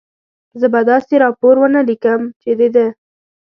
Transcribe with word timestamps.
زه 0.59 0.67
به 0.73 0.79
داسې 0.91 1.13
راپور 1.23 1.55
و 1.59 1.65
نه 1.75 1.81
لیکم، 1.87 2.21
چې 2.41 2.51
د 2.59 2.61
ده. 2.75 2.87